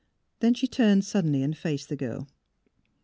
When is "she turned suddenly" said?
0.55-1.43